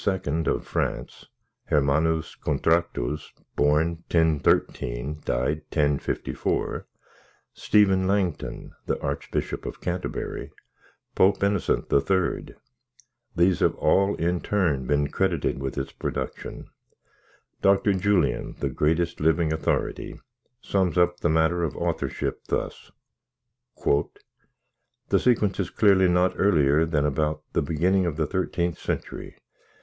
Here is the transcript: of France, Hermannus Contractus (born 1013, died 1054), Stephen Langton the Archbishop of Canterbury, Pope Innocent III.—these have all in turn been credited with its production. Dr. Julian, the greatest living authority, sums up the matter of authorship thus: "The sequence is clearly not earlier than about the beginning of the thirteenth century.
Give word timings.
of 0.03 0.65
France, 0.65 1.27
Hermannus 1.65 2.33
Contractus 2.35 3.31
(born 3.55 4.03
1013, 4.09 5.21
died 5.25 5.61
1054), 5.69 6.87
Stephen 7.53 8.07
Langton 8.07 8.71
the 8.87 8.99
Archbishop 8.99 9.63
of 9.63 9.79
Canterbury, 9.79 10.49
Pope 11.13 11.43
Innocent 11.43 11.93
III.—these 11.93 13.59
have 13.59 13.75
all 13.75 14.15
in 14.15 14.41
turn 14.41 14.87
been 14.87 15.07
credited 15.09 15.61
with 15.61 15.77
its 15.77 15.91
production. 15.91 16.65
Dr. 17.61 17.93
Julian, 17.93 18.55
the 18.59 18.69
greatest 18.71 19.19
living 19.19 19.53
authority, 19.53 20.19
sums 20.63 20.97
up 20.97 21.19
the 21.19 21.29
matter 21.29 21.61
of 21.61 21.77
authorship 21.77 22.45
thus: 22.47 22.89
"The 23.85 25.19
sequence 25.19 25.59
is 25.59 25.69
clearly 25.69 26.07
not 26.07 26.33
earlier 26.37 26.87
than 26.87 27.05
about 27.05 27.43
the 27.53 27.61
beginning 27.61 28.07
of 28.07 28.17
the 28.17 28.25
thirteenth 28.25 28.79
century. 28.79 29.37